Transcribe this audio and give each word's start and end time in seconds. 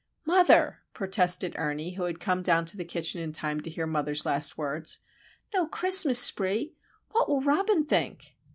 "Mother!" 0.25 0.79
protested 0.95 1.53
Ernie, 1.59 1.91
who 1.91 2.05
had 2.05 2.19
come 2.19 2.41
down 2.41 2.65
to 2.65 2.75
the 2.75 2.83
kitchen 2.83 3.21
in 3.21 3.31
time 3.31 3.61
to 3.61 3.69
hear 3.69 3.85
mother's 3.85 4.25
last 4.25 4.57
words. 4.57 4.97
"No 5.53 5.67
Christmas 5.67 6.17
spree! 6.17 6.73
What 7.11 7.29
will 7.29 7.41
Robin 7.41 7.85
think?" 7.85 8.35